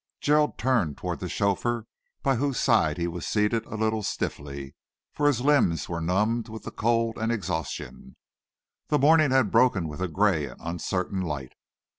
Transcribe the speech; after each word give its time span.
Gerald 0.19 0.57
turned 0.57 0.97
towards 0.97 1.21
the 1.21 1.29
chauffeur 1.29 1.85
by 2.23 2.37
whose 2.37 2.59
side 2.59 2.97
he 2.97 3.05
was 3.07 3.23
seated 3.27 3.63
a 3.67 3.75
little 3.75 4.01
stiffly, 4.01 4.73
for 5.13 5.27
his 5.27 5.41
limbs 5.41 5.87
were 5.87 6.01
numbed 6.01 6.49
with 6.49 6.63
the 6.63 6.71
cold 6.71 7.19
and 7.19 7.31
exhaustion. 7.31 8.15
The 8.87 8.97
morning 8.97 9.29
had 9.29 9.51
broken 9.51 9.87
with 9.87 10.01
a 10.01 10.07
grey 10.07 10.47
and 10.47 10.59
uncertain 10.59 11.21
light. 11.21 11.53